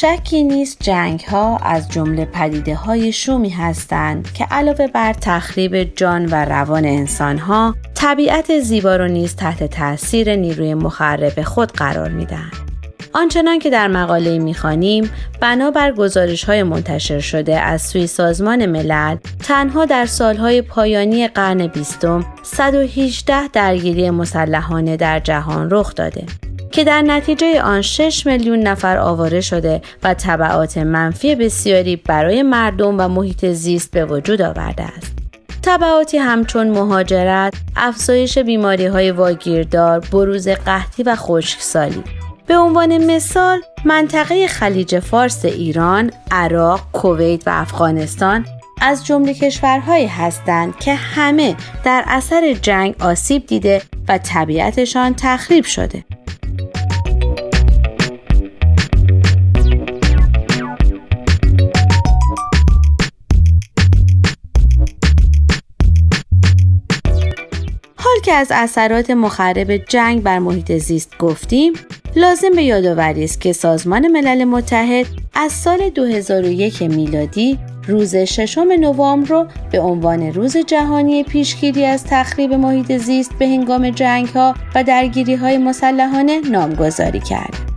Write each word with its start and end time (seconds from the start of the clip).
شکی 0.00 0.42
نیست 0.42 0.82
جنگ 0.82 1.20
ها 1.20 1.56
از 1.56 1.88
جمله 1.88 2.24
پدیده 2.24 2.74
های 2.74 3.12
شومی 3.12 3.50
هستند 3.50 4.32
که 4.32 4.44
علاوه 4.44 4.86
بر 4.86 5.12
تخریب 5.12 5.82
جان 5.82 6.26
و 6.26 6.34
روان 6.34 6.84
انسان 6.84 7.38
ها 7.38 7.74
طبیعت 7.94 8.58
زیبا 8.58 8.96
رو 8.96 9.08
نیز 9.08 9.36
تحت 9.36 9.64
تاثیر 9.64 10.36
نیروی 10.36 10.74
مخرب 10.74 11.42
خود 11.42 11.72
قرار 11.72 12.08
میدن. 12.08 12.50
آنچنان 13.14 13.58
که 13.58 13.70
در 13.70 13.88
مقاله 13.88 14.38
می‌خوانیم 14.38 15.10
بنابر 15.40 15.92
گزارش 15.92 16.44
های 16.44 16.62
منتشر 16.62 17.20
شده 17.20 17.60
از 17.60 17.82
سوی 17.82 18.06
سازمان 18.06 18.66
ملل 18.66 19.16
تنها 19.42 19.84
در 19.84 20.06
سالهای 20.06 20.62
پایانی 20.62 21.28
قرن 21.28 21.66
بیستم 21.66 22.24
118 22.42 23.48
درگیری 23.48 24.10
مسلحانه 24.10 24.96
در 24.96 25.20
جهان 25.20 25.68
رخ 25.70 25.94
داده 25.94 26.26
که 26.72 26.84
در 26.84 27.02
نتیجه 27.02 27.62
آن 27.62 27.82
6 27.82 28.26
میلیون 28.26 28.58
نفر 28.58 28.98
آواره 28.98 29.40
شده 29.40 29.82
و 30.02 30.14
طبعات 30.14 30.78
منفی 30.78 31.34
بسیاری 31.34 31.96
برای 31.96 32.42
مردم 32.42 33.00
و 33.00 33.08
محیط 33.08 33.46
زیست 33.46 33.90
به 33.90 34.04
وجود 34.04 34.42
آورده 34.42 34.82
است. 34.82 35.12
طبعاتی 35.62 36.18
همچون 36.18 36.70
مهاجرت، 36.70 37.54
افزایش 37.76 38.38
بیماری 38.38 38.86
های 38.86 39.10
واگیردار، 39.10 40.00
بروز 40.00 40.48
قحطی 40.48 41.02
و 41.02 41.16
خشکسالی. 41.16 42.02
به 42.46 42.56
عنوان 42.56 43.04
مثال، 43.14 43.60
منطقه 43.84 44.46
خلیج 44.46 44.98
فارس 44.98 45.44
ایران، 45.44 46.10
عراق، 46.30 46.80
کویت 46.92 47.42
و 47.46 47.50
افغانستان 47.54 48.46
از 48.80 49.06
جمله 49.06 49.34
کشورهایی 49.34 50.06
هستند 50.06 50.76
که 50.76 50.94
همه 50.94 51.56
در 51.84 52.04
اثر 52.06 52.52
جنگ 52.62 52.94
آسیب 53.00 53.46
دیده 53.46 53.82
و 54.08 54.18
طبیعتشان 54.18 55.14
تخریب 55.18 55.64
شده. 55.64 56.04
که 68.30 68.36
از 68.36 68.48
اثرات 68.50 69.10
مخرب 69.10 69.76
جنگ 69.76 70.22
بر 70.22 70.38
محیط 70.38 70.72
زیست 70.72 71.18
گفتیم 71.18 71.72
لازم 72.16 72.50
به 72.50 72.62
یادآوری 72.62 73.24
است 73.24 73.40
که 73.40 73.52
سازمان 73.52 74.08
ملل 74.08 74.44
متحد 74.44 75.06
از 75.34 75.52
سال 75.52 75.90
2001 75.90 76.82
میلادی 76.82 77.58
روز 77.88 78.16
ششم 78.16 78.72
نوامبر 78.80 79.28
رو 79.28 79.46
به 79.72 79.80
عنوان 79.80 80.22
روز 80.22 80.56
جهانی 80.56 81.24
پیشگیری 81.24 81.84
از 81.84 82.04
تخریب 82.04 82.52
محیط 82.52 82.96
زیست 82.96 83.32
به 83.38 83.48
هنگام 83.48 83.90
جنگ 83.90 84.28
ها 84.28 84.54
و 84.74 84.84
درگیری 84.84 85.34
های 85.34 85.58
مسلحانه 85.58 86.40
نامگذاری 86.40 87.20
کرد. 87.20 87.69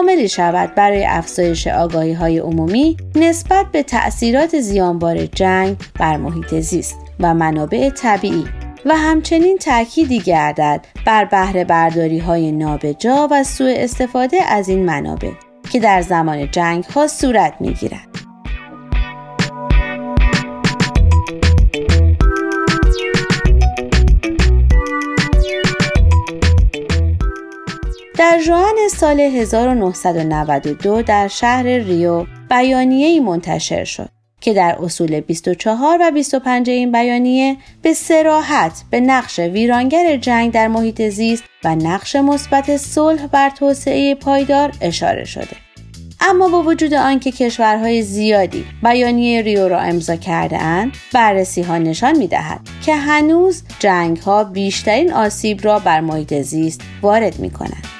عاملی 0.00 0.28
شود 0.28 0.74
برای 0.74 1.06
افزایش 1.06 1.66
آگاهی 1.66 2.12
های 2.12 2.38
عمومی 2.38 2.96
نسبت 3.16 3.66
به 3.72 3.82
تأثیرات 3.82 4.60
زیانبار 4.60 5.26
جنگ 5.26 5.76
بر 5.98 6.16
محیط 6.16 6.54
زیست 6.54 6.98
و 7.20 7.34
منابع 7.34 7.90
طبیعی 7.90 8.44
و 8.84 8.96
همچنین 8.96 9.58
تأکیدی 9.58 10.20
گردد 10.20 10.84
بر 11.06 11.24
بهره 11.24 11.64
برداری 11.64 12.18
های 12.18 12.52
نابجا 12.52 13.28
و 13.30 13.44
سوء 13.44 13.74
استفاده 13.76 14.42
از 14.42 14.68
این 14.68 14.84
منابع 14.84 15.32
که 15.72 15.80
در 15.80 16.02
زمان 16.02 16.50
جنگ 16.50 16.84
ها 16.84 17.06
صورت 17.06 17.54
می 17.60 17.74
گیرد. 17.74 18.29
در 28.30 28.38
جوان 28.38 28.76
سال 28.90 29.20
1992 29.20 31.02
در 31.02 31.28
شهر 31.28 31.62
ریو 31.62 32.26
بیانیه‌ای 32.50 33.20
منتشر 33.20 33.84
شد 33.84 34.08
که 34.40 34.54
در 34.54 34.76
اصول 34.82 35.20
24 35.20 35.98
و 36.00 36.10
25 36.10 36.70
این 36.70 36.92
بیانیه 36.92 37.56
به 37.82 37.94
سراحت 37.94 38.82
به 38.90 39.00
نقش 39.00 39.38
ویرانگر 39.38 40.16
جنگ 40.16 40.52
در 40.52 40.68
محیط 40.68 41.02
زیست 41.02 41.44
و 41.64 41.74
نقش 41.74 42.16
مثبت 42.16 42.76
صلح 42.76 43.26
بر 43.26 43.50
توسعه 43.50 44.14
پایدار 44.14 44.72
اشاره 44.80 45.24
شده. 45.24 45.56
اما 46.20 46.48
با 46.48 46.62
وجود 46.62 46.94
آنکه 46.94 47.32
کشورهای 47.32 48.02
زیادی 48.02 48.64
بیانیه 48.82 49.42
ریو 49.42 49.68
را 49.68 49.80
امضا 49.80 50.16
کرده 50.16 50.58
اند 50.58 50.92
بررسی 51.12 51.62
ها 51.62 51.78
نشان 51.78 52.18
می 52.18 52.26
دهد 52.26 52.60
که 52.84 52.94
هنوز 52.94 53.62
جنگ 53.78 54.16
ها 54.16 54.44
بیشترین 54.44 55.12
آسیب 55.12 55.64
را 55.64 55.78
بر 55.78 56.00
محیط 56.00 56.34
زیست 56.34 56.80
وارد 57.02 57.38
می 57.38 57.50
کنند. 57.50 57.99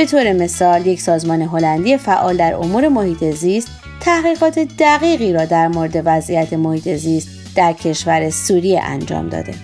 به 0.00 0.06
طور 0.06 0.32
مثال 0.32 0.86
یک 0.86 1.00
سازمان 1.00 1.42
هلندی 1.42 1.96
فعال 1.96 2.36
در 2.36 2.54
امور 2.54 2.88
محیط 2.88 3.24
زیست 3.24 3.68
تحقیقات 4.00 4.58
دقیقی 4.58 5.32
را 5.32 5.44
در 5.44 5.68
مورد 5.68 6.02
وضعیت 6.04 6.52
محیط 6.52 6.88
زیست 6.88 7.28
در 7.56 7.72
کشور 7.72 8.30
سوریه 8.30 8.80
انجام 8.84 9.28
داده 9.28 9.54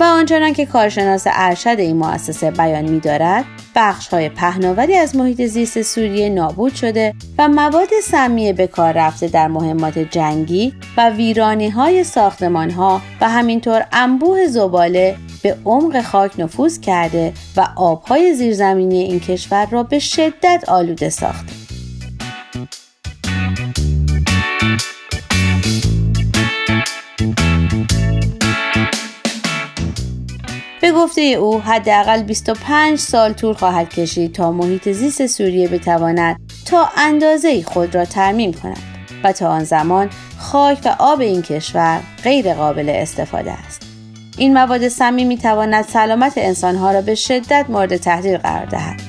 و 0.00 0.04
آنچنان 0.04 0.52
که 0.52 0.66
کارشناس 0.66 1.26
ارشد 1.26 1.76
این 1.78 1.96
مؤسسه 1.96 2.50
بیان 2.50 2.84
می‌دارد 2.84 3.44
بخش 3.74 4.08
های 4.08 4.28
پهناوری 4.28 4.94
از 4.94 5.16
محیط 5.16 5.42
زیست 5.42 5.82
سوریه 5.82 6.28
نابود 6.28 6.74
شده 6.74 7.14
و 7.38 7.48
مواد 7.48 7.88
سمی 8.02 8.52
به 8.52 8.66
کار 8.66 8.92
رفته 8.92 9.28
در 9.28 9.48
مهمات 9.48 9.98
جنگی 9.98 10.74
و 10.96 11.10
ویرانی 11.10 11.68
های 11.68 12.04
ساختمان 12.04 12.70
ها 12.70 13.02
و 13.20 13.28
همینطور 13.28 13.86
انبوه 13.92 14.46
زباله 14.46 15.16
به 15.42 15.56
عمق 15.64 16.02
خاک 16.02 16.40
نفوذ 16.40 16.80
کرده 16.80 17.32
و 17.56 17.68
آبهای 17.76 18.34
زیرزمینی 18.34 19.00
این 19.00 19.20
کشور 19.20 19.66
را 19.66 19.82
به 19.82 19.98
شدت 19.98 20.64
آلوده 20.68 21.10
ساخته. 21.10 21.52
به 30.80 30.92
گفته 30.92 31.20
او 31.20 31.60
حداقل 31.60 32.22
25 32.22 32.98
سال 32.98 33.32
طول 33.32 33.52
خواهد 33.52 33.88
کشید 33.88 34.32
تا 34.32 34.52
محیط 34.52 34.88
زیست 34.88 35.26
سوریه 35.26 35.68
بتواند 35.68 36.36
تا 36.66 36.88
اندازه 36.96 37.62
خود 37.62 37.94
را 37.94 38.04
ترمیم 38.04 38.52
کند 38.52 38.82
و 39.24 39.32
تا 39.32 39.48
آن 39.48 39.64
زمان 39.64 40.10
خاک 40.38 40.78
و 40.84 40.96
آب 40.98 41.20
این 41.20 41.42
کشور 41.42 42.00
غیر 42.24 42.54
قابل 42.54 42.88
استفاده 42.88 43.52
است. 43.52 43.81
این 44.38 44.54
مواد 44.54 44.88
سمی 44.88 45.24
می 45.24 45.38
تواند 45.38 45.84
سلامت 45.84 46.32
انسانها 46.36 46.92
را 46.92 47.00
به 47.00 47.14
شدت 47.14 47.66
مورد 47.68 47.96
تهدید 47.96 48.36
قرار 48.36 48.66
دهد. 48.66 49.00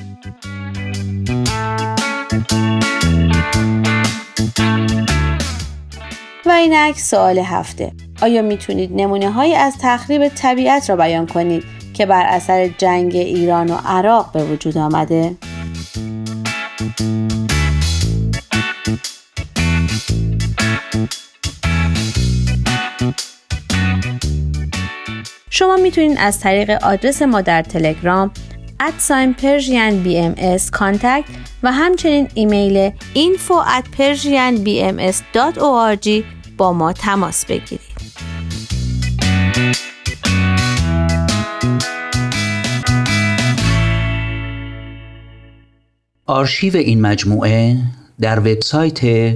و 6.46 6.50
اینک 6.50 6.98
سوال 6.98 7.38
هفته 7.38 7.92
آیا 8.22 8.42
می‌تونید 8.42 8.90
نمونه 8.92 9.30
هایی 9.30 9.54
از 9.54 9.74
تخریب 9.80 10.28
طبیعت 10.28 10.90
را 10.90 10.96
بیان 10.96 11.26
کنید 11.26 11.64
که 11.94 12.06
بر 12.06 12.26
اثر 12.26 12.68
جنگ 12.68 13.16
ایران 13.16 13.70
و 13.70 13.76
عراق 13.86 14.32
به 14.32 14.44
وجود 14.44 14.78
آمده؟ 14.78 15.36
شما 25.56 25.76
می‌تونید 25.76 26.18
از 26.20 26.40
طریق 26.40 26.70
آدرس 26.70 27.22
ما 27.22 27.40
در 27.40 27.62
تلگرام 27.62 28.30
at 28.80 28.98
sign 28.98 29.34
Persian 29.34 30.34
contact 30.70 31.24
و 31.62 31.72
همچنین 31.72 32.28
ایمیل 32.34 32.90
info 33.14 33.54
at 33.78 33.98
با 36.56 36.72
ما 36.72 36.92
تماس 36.92 37.46
بگیرید. 37.46 37.80
آرشیو 46.26 46.76
این 46.76 47.00
مجموعه 47.00 47.76
در 48.20 48.38
وبسایت 48.38 49.32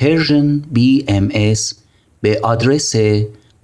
Persian 0.00 0.76
BMS 0.78 1.74
به 2.20 2.40
آدرس 2.42 2.94